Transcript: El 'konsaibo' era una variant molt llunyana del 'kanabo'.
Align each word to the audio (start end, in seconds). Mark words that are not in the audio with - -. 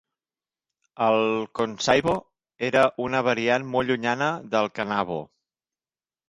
El 1.07 1.17
'konsaibo' 1.59 2.15
era 2.69 2.87
una 3.09 3.21
variant 3.29 3.69
molt 3.77 3.89
llunyana 3.93 4.31
del 4.57 4.73
'kanabo'. 4.81 5.21